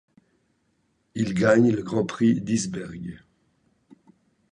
Il 1.13 1.35
gagne 1.35 1.69
le 1.73 1.83
Grand 1.83 2.05
Prix 2.07 2.41
d'Isbergues. 2.41 3.19